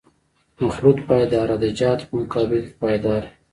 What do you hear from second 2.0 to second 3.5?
په مقابل کې پایدار وي